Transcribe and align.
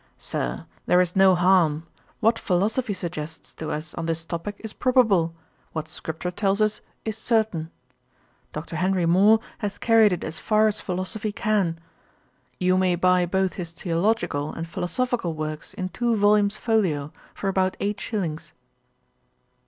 'Sir, 0.17 0.65
there 0.87 0.99
is 0.99 1.15
no 1.15 1.35
harm. 1.35 1.85
What 2.21 2.39
philosophy 2.39 2.95
suggests 2.95 3.53
to 3.53 3.69
us 3.69 3.93
on 3.93 4.07
this 4.07 4.25
topick 4.25 4.55
is 4.57 4.73
probable: 4.73 5.35
what 5.73 5.87
scripture 5.87 6.31
tells 6.31 6.59
us 6.59 6.81
is 7.05 7.15
certain. 7.15 7.69
Dr. 8.51 8.77
Henry 8.77 9.05
More 9.05 9.39
has 9.59 9.77
carried 9.77 10.11
it 10.11 10.23
as 10.23 10.39
far 10.39 10.65
as 10.65 10.79
philosophy 10.79 11.31
can. 11.31 11.79
You 12.57 12.77
may 12.79 12.95
buy 12.95 13.27
both 13.27 13.53
his 13.61 13.73
theological 13.73 14.51
and 14.51 14.67
philosophical 14.67 15.35
works 15.35 15.71
in 15.75 15.89
two 15.89 16.15
volumes 16.15 16.57
folio, 16.57 17.13
for 17.35 17.47
about 17.47 17.77
eight 17.79 17.99
shillings.' 18.01 18.53